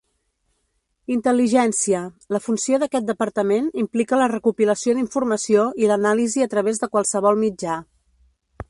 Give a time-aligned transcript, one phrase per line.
[1.15, 1.99] Intel·ligència:
[2.35, 7.81] la funció d'aquest departament implica la recopilació d'informació i l'anàlisi a través de qualsevol mitjà.